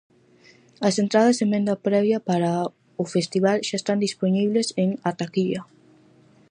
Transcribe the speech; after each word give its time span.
As 0.87 0.95
entradas 1.03 1.37
en 1.43 1.49
venda 1.55 1.81
previa 1.87 2.17
para 2.29 2.51
o 3.03 3.05
festival 3.15 3.57
xa 3.67 3.75
están 3.79 3.99
dispoñibles 4.05 4.67
en 4.83 4.89
Ataquilla. 5.09 5.61